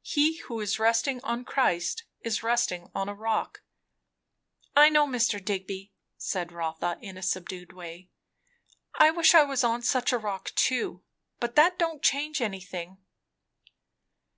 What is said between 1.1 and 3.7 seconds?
on Christ, is resting on a rock."